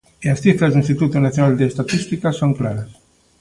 [0.25, 2.89] E as cifras do Instituto Nacional de Estatística son claras.